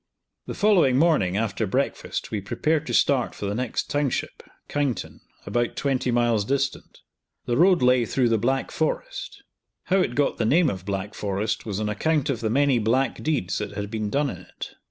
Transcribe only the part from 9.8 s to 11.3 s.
How it got the name of Black